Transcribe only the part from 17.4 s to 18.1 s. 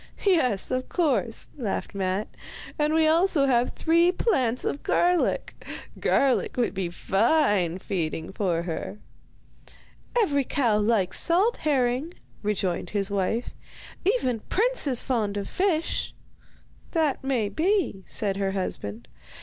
be,'